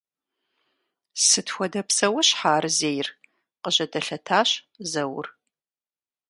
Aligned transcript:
—Сыт 1.25 1.47
хуэдэ 1.53 1.81
псэущхьэ 1.87 2.47
ар 2.55 2.65
зейр?— 2.77 3.07
къыжьэдэлъэтащ 3.61 4.49
Заур. 4.91 5.27